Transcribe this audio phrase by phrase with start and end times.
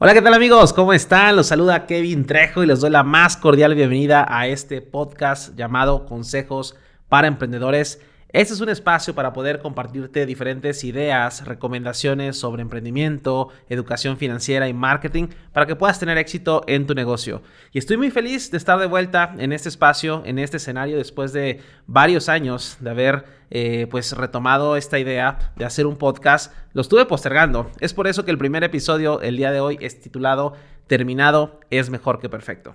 [0.00, 0.72] Hola, ¿qué tal amigos?
[0.72, 1.34] ¿Cómo están?
[1.34, 6.06] Los saluda Kevin Trejo y les doy la más cordial bienvenida a este podcast llamado
[6.06, 6.76] Consejos
[7.08, 8.00] para Emprendedores.
[8.30, 14.74] Este es un espacio para poder compartirte diferentes ideas, recomendaciones sobre emprendimiento, educación financiera y
[14.74, 17.40] marketing para que puedas tener éxito en tu negocio.
[17.72, 21.32] Y estoy muy feliz de estar de vuelta en este espacio, en este escenario, después
[21.32, 26.52] de varios años de haber eh, pues retomado esta idea de hacer un podcast.
[26.74, 27.70] Lo estuve postergando.
[27.80, 30.52] Es por eso que el primer episodio el día de hoy es titulado
[30.86, 32.74] Terminado es mejor que perfecto.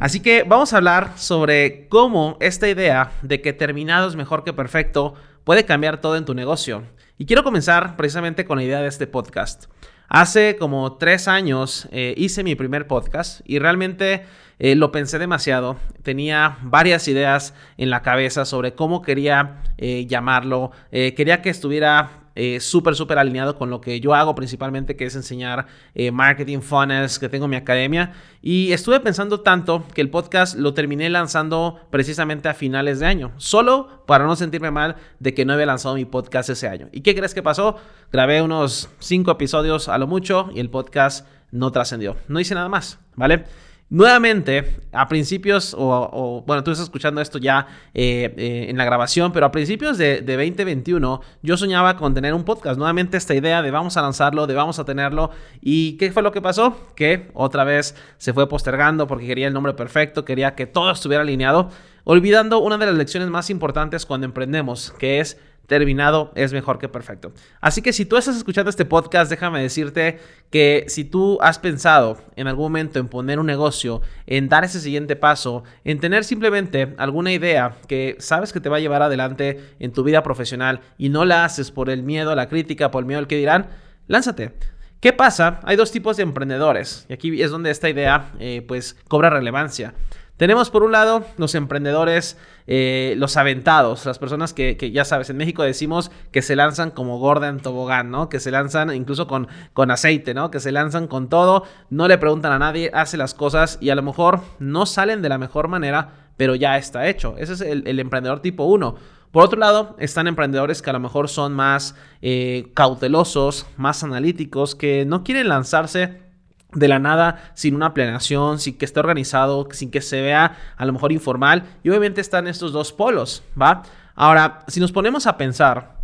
[0.00, 4.54] Así que vamos a hablar sobre cómo esta idea de que terminado es mejor que
[4.54, 5.12] perfecto
[5.44, 6.84] puede cambiar todo en tu negocio.
[7.18, 9.66] Y quiero comenzar precisamente con la idea de este podcast.
[10.08, 14.24] Hace como tres años eh, hice mi primer podcast y realmente
[14.58, 15.76] eh, lo pensé demasiado.
[16.02, 20.72] Tenía varias ideas en la cabeza sobre cómo quería eh, llamarlo.
[20.90, 25.14] quería que estuviera eh, súper, súper alineado con lo que yo hago principalmente, que es
[25.14, 28.14] enseñar eh, marketing funnels, que tengo mi academia.
[28.40, 33.32] Y estuve pensando tanto que el podcast lo terminé lanzando precisamente a finales de año,
[33.36, 36.88] solo para no sentirme mal de que no había lanzado mi podcast ese año.
[36.92, 37.76] ¿Y qué crees que pasó?
[38.10, 42.16] Grabé unos cinco episodios a lo mucho y el podcast no trascendió.
[42.26, 43.44] No hice nada más, ¿vale?
[43.92, 49.32] Nuevamente, a principios, o, bueno, tú estás escuchando esto ya eh, eh, en la grabación,
[49.32, 52.78] pero a principios de, 2021 yo soñaba con tener un podcast.
[52.78, 55.30] Nuevamente esta idea de vamos a lanzarlo, de vamos a tenerlo.
[55.60, 56.76] ¿Y qué fue lo que pasó?
[56.94, 61.22] Que otra vez se fue postergando porque quería el nombre perfecto, quería que todo estuviera
[61.22, 61.70] alineado,
[62.04, 65.36] olvidando una de las lecciones más importantes cuando emprendemos, que es
[65.70, 67.32] terminado es mejor que perfecto.
[67.60, 70.18] Así que si tú estás escuchando este podcast, déjame decirte
[70.50, 74.80] que si tú has pensado en algún momento en poner un negocio, en dar ese
[74.80, 79.60] siguiente paso, en tener simplemente alguna idea que sabes que te va a llevar adelante
[79.78, 83.02] en tu vida profesional y no la haces por el miedo a la crítica, por
[83.02, 83.68] el miedo al que dirán,
[84.08, 84.54] lánzate.
[84.98, 85.60] ¿Qué pasa?
[85.62, 89.94] Hay dos tipos de emprendedores y aquí es donde esta idea eh, pues cobra relevancia.
[90.40, 95.36] Tenemos por un lado los emprendedores, eh, los aventados, las personas que, ya sabes, en
[95.36, 98.30] México decimos que se lanzan como gorda en tobogán, ¿no?
[98.30, 100.50] Que se lanzan incluso con, con aceite, ¿no?
[100.50, 103.94] Que se lanzan con todo, no le preguntan a nadie, hace las cosas y a
[103.94, 107.34] lo mejor no salen de la mejor manera, pero ya está hecho.
[107.36, 108.94] Ese es el, emprendedor tipo 1.
[109.32, 114.74] Por otro lado, están emprendedores que a lo mejor son más eh, cautelosos, más analíticos,
[114.74, 116.29] que no quieren lanzarse
[116.72, 120.84] de la nada, sin una planeación, sin que esté organizado, sin que se vea a
[120.84, 121.64] lo mejor informal.
[121.82, 123.82] Y obviamente están estos dos polos, ¿va?
[124.14, 125.98] Ahora, si nos ponemos a pensar,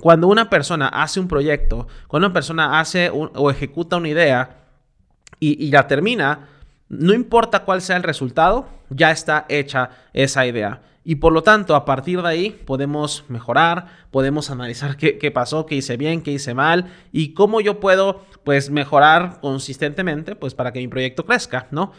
[0.00, 4.56] cuando una persona hace un proyecto, cuando una persona hace o ejecuta una idea
[5.38, 6.48] y, y la termina,
[6.88, 10.80] no importa cuál sea el resultado, ya está hecha esa idea.
[11.04, 15.76] Y por lo tanto, a partir de ahí podemos mejorar, podemos analizar qué, pasó, qué
[15.76, 20.78] hice bien, qué hice mal y cómo yo puedo pues mejorar consistentemente pues para que
[20.78, 21.92] mi proyecto crezca, ¿no?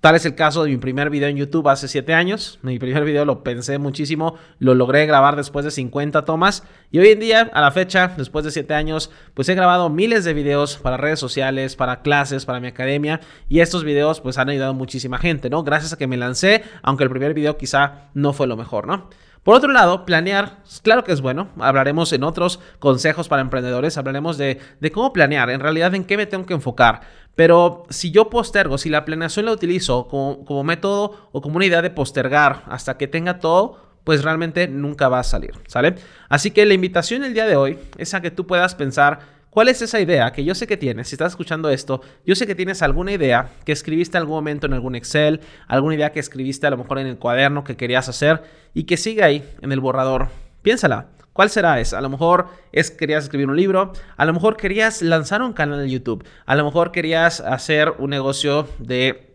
[0.00, 2.58] Tal es el caso de mi primer video en YouTube hace 7 años.
[2.62, 7.08] Mi primer video lo pensé muchísimo, lo logré grabar después de 50 tomas y hoy
[7.08, 10.76] en día, a la fecha, después de 7 años, pues he grabado miles de videos
[10.76, 14.74] para redes sociales, para clases, para mi academia y estos videos pues han ayudado a
[14.74, 15.64] muchísima gente, ¿no?
[15.64, 19.08] Gracias a que me lancé, aunque el primer video quizá no fue lo mejor, ¿no?
[19.46, 21.50] Por otro lado, planear, claro que es bueno.
[21.60, 24.58] Hablaremos en otros consejos para emprendedores, hablaremos de,
[24.92, 27.02] cómo planear, en realidad en qué me tengo que enfocar.
[27.36, 31.66] Pero si yo postergo, si la planeación la utilizo como, como método o como una
[31.66, 35.94] idea de postergar hasta que tenga todo, pues realmente nunca va a salir, ¿sale?
[36.28, 39.68] Así que la invitación el día de hoy es a que tú puedas pensar ¿Cuál
[39.68, 41.08] es esa idea que yo sé que tienes?
[41.08, 44.74] Si estás escuchando esto, yo sé que tienes alguna idea que escribiste algún momento en
[44.74, 48.42] algún Excel, alguna idea que escribiste a lo mejor en el cuaderno que querías hacer
[48.74, 50.28] y que sigue ahí en el borrador.
[50.60, 51.06] Piénsala.
[51.32, 51.96] ¿Cuál será esa?
[51.96, 55.78] A lo mejor es querías escribir un libro, a lo mejor querías lanzar un canal
[55.80, 59.25] de YouTube, a lo mejor querías hacer un negocio de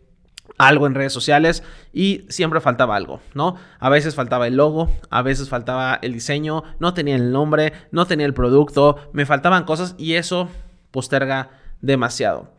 [0.67, 3.55] algo en redes sociales y siempre faltaba algo, ¿no?
[3.79, 8.05] A veces faltaba el logo, a veces faltaba el diseño, no tenía el nombre, no
[8.05, 10.49] tenía el producto, me faltaban cosas y eso
[10.91, 11.49] posterga
[11.81, 12.53] demasiado.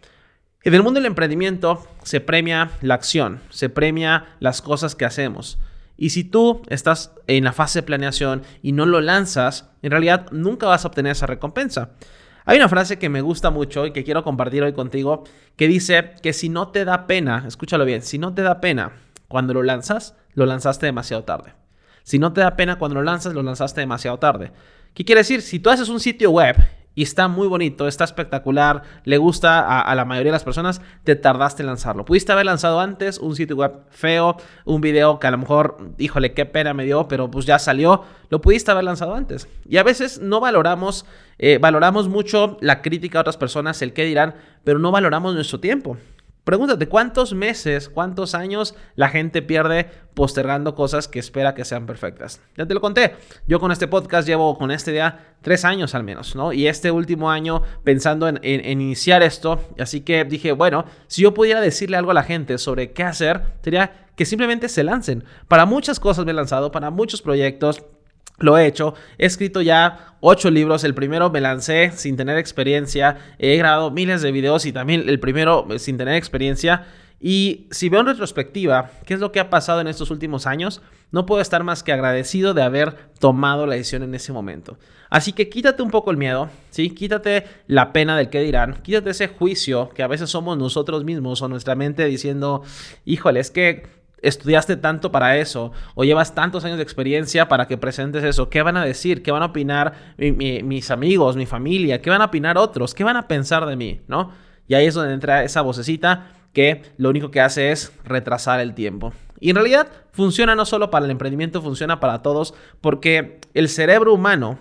[0.65, 5.59] En el mundo del emprendimiento se premia la acción, se premia las cosas que hacemos.
[5.97, 10.27] Y si tú estás en la fase de planeación y no lo lanzas, en realidad
[10.33, 11.91] nunca vas a obtener esa recompensa.
[12.45, 15.25] Hay una frase que me gusta mucho y que quiero compartir hoy contigo
[15.57, 18.93] que dice que si no te da pena, escúchalo bien, si no te da pena
[19.29, 21.55] cuando lo lanzas, lo lanzaste demasiado tarde.
[22.03, 24.53] Si no te da pena cuando lo lanzas, lo lanzaste demasiado tarde.
[24.93, 25.41] ¿Qué quiere decir?
[25.41, 26.57] Si tú haces un sitio web
[26.95, 31.17] y está muy bonito, está espectacular, le gusta a, la mayoría de las personas, te
[31.17, 32.05] tardaste en lanzarlo.
[32.05, 36.33] Pudiste haber lanzado antes un sitio web feo, un video que a lo mejor, híjole,
[36.35, 39.49] qué pena me dio, pero pues ya salió, lo pudiste haber lanzado antes.
[39.69, 41.07] Y a veces no valoramos,
[41.39, 44.35] eh, valoramos mucho la crítica a otras personas, el qué dirán,
[44.65, 45.97] pero no valoramos nuestro tiempo.
[46.45, 52.41] Pregúntate cuántos meses, cuántos años la gente pierde postergando cosas que espera que sean perfectas.
[52.57, 53.15] Ya te lo conté.
[53.47, 56.53] Yo con este podcast llevo con este día tres años al menos, ¿no?
[56.53, 59.61] Y este último año pensando en, iniciar esto.
[59.79, 63.43] Así que dije, bueno, si yo pudiera decirle algo a la gente sobre qué hacer,
[63.63, 65.25] sería que simplemente se lancen.
[65.47, 67.85] Para muchas cosas me he lanzado, para muchos proyectos.
[68.43, 73.19] Lo he hecho, he escrito ya ocho libros, el primero me lancé sin tener experiencia,
[73.39, 76.87] he grabado miles de videos y también el primero eh, sin tener experiencia.
[77.21, 80.83] Y si veo en retrospectiva qué es lo que ha pasado en estos últimos años,
[81.13, 84.77] no puedo estar más que agradecido de haber tomado la decisión en ese momento.
[85.09, 86.91] Así que quítate un poco el miedo, ¿sí?
[86.91, 91.43] Quítate la pena del que dirán, quítate ese juicio que a veces somos nosotros mismos
[91.43, 92.63] o nuestra mente diciendo,
[93.05, 97.77] híjole, es que estudiaste tanto para eso o llevas tantos años de experiencia para que
[97.77, 98.49] presentes eso.
[98.49, 99.23] ¿Qué van a decir?
[99.23, 102.01] ¿Qué van a opinar mis amigos, mi familia?
[102.01, 102.95] ¿Qué van a opinar otros?
[102.95, 104.01] ¿Qué van a pensar de mí?
[104.07, 104.31] ¿No?
[104.69, 108.75] Y ahí es donde entra esa vocecita que lo único que hace es retrasar el
[108.75, 109.13] tiempo.
[109.41, 114.15] Y en realidad funciona no solo para el emprendimiento, funciona para todos porque el cerebro
[114.15, 114.59] humano,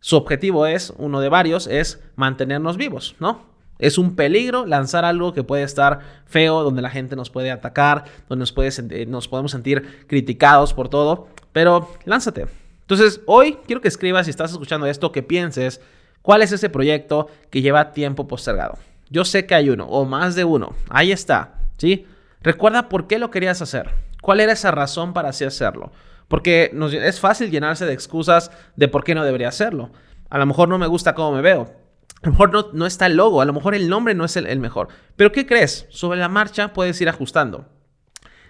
[0.00, 3.49] su objetivo es, uno de varios, es mantenernos vivos, ¿no?
[3.80, 8.04] Es un peligro lanzar algo que puede estar feo, donde la gente nos puede atacar,
[8.28, 12.46] donde nos, puede, nos podemos sentir criticados por todo, pero lánzate.
[12.82, 15.80] Entonces, hoy quiero que escribas, si estás escuchando esto, que pienses
[16.22, 18.78] cuál es ese proyecto que lleva tiempo postergado.
[19.08, 20.74] Yo sé que hay uno, o más de uno.
[20.88, 22.06] Ahí está, ¿sí?
[22.42, 23.90] Recuerda por qué lo querías hacer.
[24.20, 25.90] ¿Cuál era esa razón para así hacerlo?
[26.28, 26.70] Porque
[27.02, 29.90] es fácil llenarse de excusas de por qué no debería hacerlo.
[30.28, 31.79] A lo mejor no me gusta cómo me veo.
[32.22, 34.58] A lo mejor no, está el logo, a lo mejor el nombre no es el,
[34.58, 34.88] mejor.
[35.16, 35.86] Pero ¿qué crees?
[35.88, 37.66] Sobre la marcha puedes ir ajustando.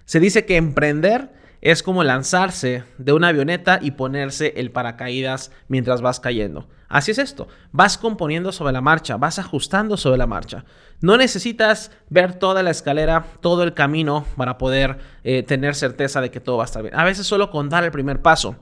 [0.05, 6.01] Se dice que emprender es como lanzarse de una avioneta y ponerse el paracaídas mientras
[6.01, 6.69] vas cayendo.
[6.89, 10.65] Así es esto, vas componiendo sobre la marcha, vas ajustando sobre la marcha.
[11.01, 16.33] No necesitas ver toda la escalera, todo el camino para poder eh, tener certeza de
[16.33, 16.97] que todo va a estar bien.
[16.97, 18.57] A veces solo con dar el primer paso.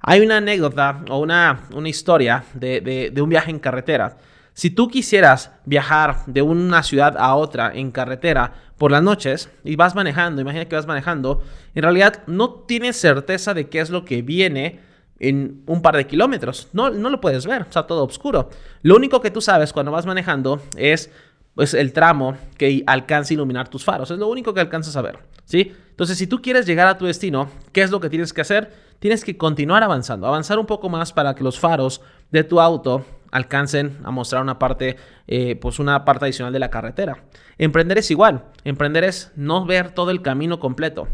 [0.00, 4.16] Hay una anécdota o una, una historia de un viaje en carretera
[4.58, 9.76] si tú quisieras viajar de una ciudad a otra en carretera por las noches y
[9.76, 11.44] vas manejando, imagina que vas manejando,
[11.76, 14.80] en realidad no tienes certeza de qué es lo que viene
[15.20, 16.70] en un par de kilómetros.
[16.72, 18.50] No, no lo puedes ver, está todo oscuro.
[18.82, 21.12] Lo único que tú sabes cuando vas manejando es
[21.58, 24.12] pues, el tramo que alcanza a iluminar tus faros.
[24.12, 25.18] Es lo único que alcanzas a ver.
[25.44, 25.72] ¿sí?
[25.90, 28.72] Entonces, si tú quieres llegar a tu destino, ¿qué es lo que tienes que hacer?
[29.00, 32.00] Tienes que continuar avanzando, avanzar un poco más para que los faros
[32.30, 36.70] de tu auto alcancen a mostrar una parte, eh, pues una parte adicional de la
[36.70, 37.24] carretera.
[37.58, 38.44] Emprender es igual.
[38.62, 41.08] Emprender es no ver todo el camino completo.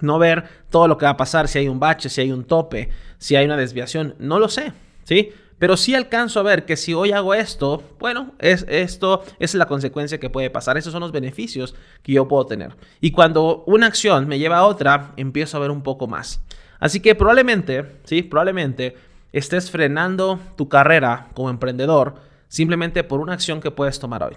[0.00, 2.44] No ver todo lo que va a pasar, si hay un bache, si hay un
[2.44, 2.88] tope,
[3.18, 4.14] si hay una desviación.
[4.18, 4.72] No lo sé,
[5.02, 5.34] ¿sí?
[5.64, 9.64] Pero sí alcanzo a ver que si hoy hago esto, bueno, es, esto es la
[9.64, 10.76] consecuencia que puede pasar.
[10.76, 12.76] Esos son los beneficios que yo puedo tener.
[13.00, 16.42] Y cuando una acción me lleva a otra, empiezo a ver un poco más.
[16.80, 18.98] Así que probablemente, sí, probablemente
[19.32, 22.16] estés frenando tu carrera como emprendedor
[22.48, 24.36] simplemente por una acción que puedes tomar hoy.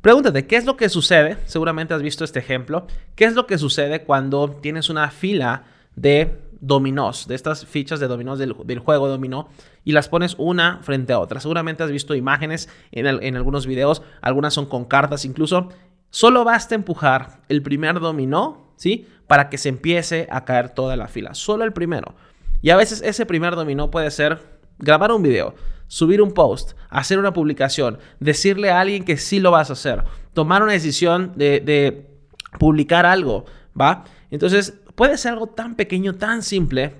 [0.00, 1.36] Pregúntate, ¿qué es lo que sucede?
[1.44, 2.88] Seguramente has visto este ejemplo.
[3.14, 8.08] ¿Qué es lo que sucede cuando tienes una fila de dominós, de estas fichas de
[8.08, 9.48] dominós del, juego dominó,
[9.84, 11.40] y las pones una frente a otra?
[11.40, 15.68] Seguramente has visto imágenes en, en algunos videos, algunas son con cartas incluso.
[16.10, 19.06] Solo basta empujar el primer dominó, ¿sí?
[19.26, 21.34] Para que se empiece a caer toda la fila.
[21.34, 22.14] Solo el primero.
[22.62, 25.54] Y a veces ese primer dominó puede ser grabar un video,
[25.86, 30.04] subir un post, hacer una publicación, decirle a alguien que sí lo vas a hacer,
[30.34, 32.06] tomar una decisión de,
[32.58, 33.44] publicar algo,
[33.78, 34.04] ¿va?
[34.30, 36.96] Entonces puede ser algo tan pequeño, tan simple,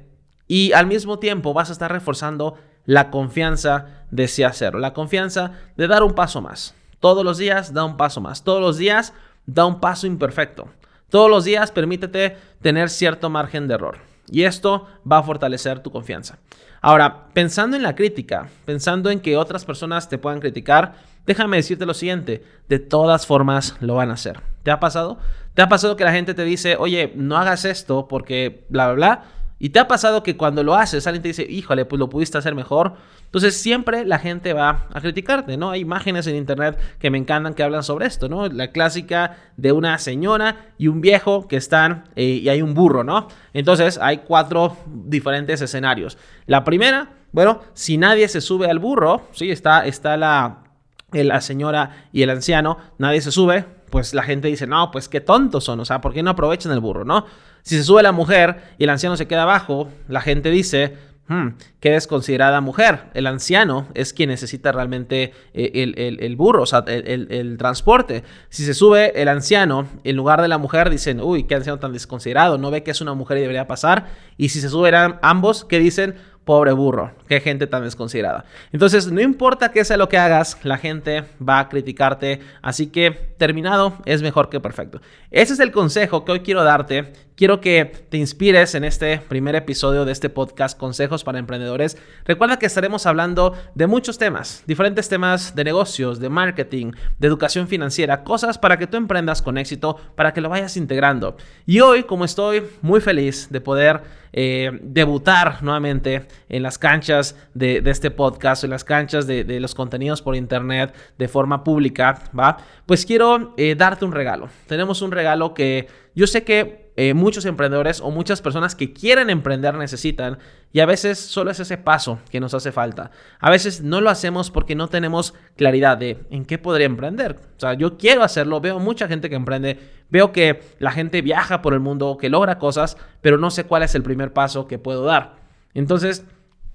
[0.46, 5.54] y al mismo tiempo vas a estar reforzando la confianza de sí hacerlo, la confianza
[5.76, 6.76] de dar un paso más.
[7.00, 9.14] Todos los días da un paso más, todos los días
[9.46, 10.68] da un paso imperfecto.
[11.10, 13.98] Todos los días permítete tener cierto margen de error.
[14.30, 16.38] Y esto va a fortalecer tu confianza.
[16.80, 20.94] Ahora, pensando en la crítica, pensando en que otras personas te puedan criticar,
[21.26, 24.40] déjame decirte lo siguiente, de todas formas lo van a hacer.
[24.68, 25.16] ¿Te ha pasado?
[25.54, 28.94] ¿Te ha pasado que la gente te dice, oye, no hagas esto porque bla, bla,
[28.94, 29.24] bla?
[29.58, 32.36] ¿Y te ha pasado que cuando lo haces, alguien te dice, híjole, pues lo pudiste
[32.36, 32.96] hacer mejor?
[33.24, 35.70] Entonces siempre la gente va a criticarte, ¿no?
[35.70, 38.46] Hay imágenes en internet que me encantan que hablan sobre esto, ¿no?
[38.48, 43.04] La clásica de una señora y un viejo que están eh, y hay un burro,
[43.04, 43.28] ¿no?
[43.54, 46.18] Entonces hay cuatro diferentes escenarios.
[46.44, 50.64] La primera Bueno, si nadie se sube al burro, sí, está, está la,
[51.10, 55.20] la señora y el anciano, nadie se sube, pues la gente dice, no, pues qué
[55.20, 57.26] tontos son, o sea, ¿por qué no aprovechan el burro, no?
[57.62, 60.96] Si se sube la mujer y el anciano se queda abajo, la gente dice,
[61.28, 61.48] hmm,
[61.80, 63.10] ¿qué es considerada mujer?
[63.14, 68.24] El anciano es quien necesita realmente eh, el, burro, o sea, el, transporte.
[68.48, 71.92] Si se sube el anciano en lugar de la mujer, dicen, uy, qué anciano tan
[71.92, 74.06] desconsiderado, no ve que es una mujer y debería pasar.
[74.36, 76.16] Y si se suben ambos, ¿qué dicen?
[76.48, 78.46] Pobre burro, qué gente tan desconsiderada.
[78.72, 82.40] Entonces, no importa qué sea lo que hagas, la gente va a criticarte.
[82.62, 85.02] Así que terminado es mejor que perfecto.
[85.30, 87.12] Ese es el consejo que hoy quiero darte.
[87.36, 91.98] Quiero que te inspires en este primer episodio de este podcast, Consejos para Emprendedores.
[92.24, 97.68] Recuerda que estaremos hablando de muchos temas, diferentes temas de negocios, de marketing, de educación
[97.68, 101.36] financiera, cosas para que tú emprendas con éxito, para que lo vayas integrando.
[101.66, 107.82] Y hoy, como estoy muy feliz de poder eh, debutar nuevamente en las canchas de,
[107.86, 112.58] este podcast, en las canchas de, los contenidos por internet de forma pública, ¿va?
[112.86, 114.48] Pues quiero eh, darte un regalo.
[114.66, 119.30] Tenemos un regalo que yo sé que eh, muchos emprendedores o muchas personas que quieren
[119.30, 120.38] emprender necesitan
[120.72, 123.12] y a veces solo es ese paso que nos hace falta.
[123.38, 127.38] A veces no lo hacemos porque no tenemos claridad de en qué podría emprender.
[127.56, 129.78] O sea, yo quiero hacerlo, veo mucha gente que emprende,
[130.10, 133.82] veo que la gente viaja por el mundo, que logra cosas, pero no sé cuál
[133.82, 135.36] es el primer paso que puedo dar.
[135.74, 136.24] Entonces,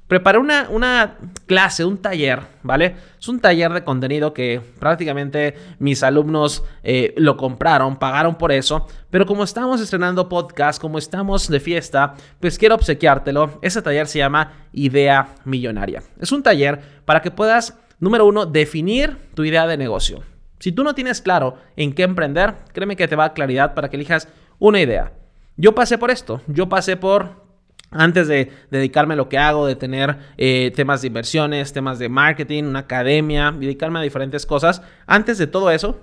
[0.07, 2.95] Preparé una, una, clase, un taller, ¿vale?
[3.19, 8.85] Es un taller de contenido que prácticamente mis alumnos eh, lo compraron, pagaron por eso.
[9.09, 13.57] Pero como estamos estrenando podcast, como estamos de fiesta, pues quiero obsequiártelo.
[13.61, 16.03] Ese taller se llama Idea Millonaria.
[16.19, 20.21] Es un taller para que puedas, número uno, definir tu idea de negocio.
[20.63, 23.97] Si tú no tienes claro en qué emprender, créeme que te va claridad para que
[23.97, 24.29] elijas
[24.59, 25.11] una idea.
[25.57, 26.41] Yo pasé por esto.
[26.47, 27.43] Yo pasé por
[27.91, 32.07] antes de dedicarme a lo que hago, de tener eh, temas de inversiones, temas de
[32.07, 35.99] marketing, una academia, dedicarme a diferentes cosas, antes de todo eso,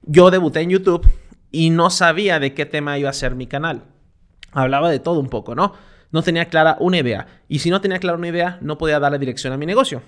[0.00, 1.06] yo debuté en YouTube
[1.52, 3.84] y no sabía de qué tema iba a ser mi canal.
[4.50, 5.74] Hablaba de todo un poco, ¿no?
[6.10, 7.26] No tenía clara una idea.
[7.48, 10.00] Y si no tenía clara una idea, no podía darle dirección a mi negocio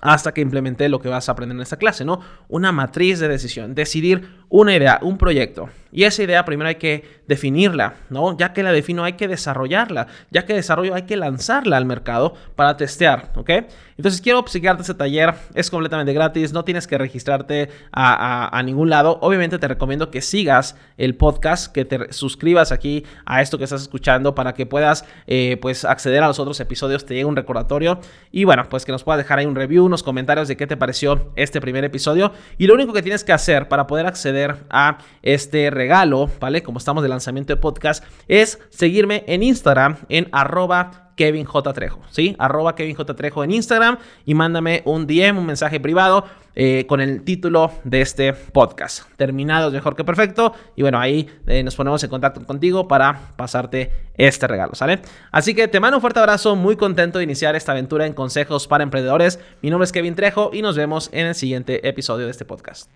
[0.00, 2.20] hasta que implementé lo que vas a aprender en esta clase, ¿no?
[2.48, 5.70] Una matriz de decisión, decidir una idea, un proyecto.
[5.92, 8.36] Y esa idea primero hay que definirla, ¿no?
[8.36, 12.34] Ya que la defino hay que desarrollarla, ya que desarrollo hay que lanzarla al mercado
[12.54, 13.50] para testear, ¿ok?
[13.96, 19.18] Entonces quiero obsequiarte ese taller, es completamente gratis, no tienes que registrarte a, ningún lado.
[19.20, 23.82] Obviamente te recomiendo que sigas el podcast, que te suscribas aquí a esto que estás
[23.82, 28.00] escuchando para que puedas eh, pues acceder a los otros episodios, te llegue un recordatorio
[28.30, 30.76] y bueno, pues que nos puedas dejar ahí un review, unos comentarios de qué te
[30.76, 32.32] pareció este primer episodio.
[32.58, 34.39] Y lo único que tienes que hacer para poder acceder
[34.70, 36.62] a este regalo, ¿vale?
[36.62, 41.74] Como estamos de lanzamiento de podcast, es seguirme en Instagram en arroba Kevin J.
[41.74, 42.34] Trejo, ¿sí?
[42.38, 43.14] Arroba Kevin J.
[43.14, 48.00] Trejo en Instagram y mándame un DM, un mensaje privado eh, con el título de
[48.00, 49.02] este podcast.
[49.16, 50.54] Terminado es mejor que perfecto.
[50.76, 55.00] Y bueno, ahí eh, nos ponemos en contacto contigo para pasarte este regalo, ¿sale?
[55.30, 58.66] Así que te mando un fuerte abrazo, muy contento de iniciar esta aventura en consejos
[58.66, 59.40] para emprendedores.
[59.60, 62.90] Mi nombre es Kevin Trejo y nos vemos en el siguiente episodio de este podcast.